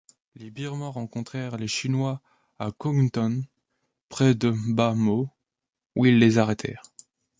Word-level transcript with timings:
Les 0.33 0.49
birmans 0.49 0.89
rencontrèrent 0.89 1.57
les 1.57 1.67
chinois 1.67 2.21
à 2.57 2.71
Kaungton, 2.71 3.43
près 4.09 4.33
de 4.33 4.49
Bhamo, 4.49 5.29
où 5.95 6.07
ils 6.07 6.17
les 6.17 6.39
arrêtèrent. 6.39 6.81